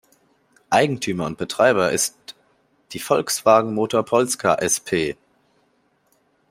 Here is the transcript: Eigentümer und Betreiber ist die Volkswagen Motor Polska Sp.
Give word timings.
Eigentümer 0.71 1.27
und 1.27 1.37
Betreiber 1.37 1.91
ist 1.91 2.35
die 2.91 2.97
Volkswagen 2.97 3.75
Motor 3.75 4.03
Polska 4.03 4.55
Sp. 4.57 5.13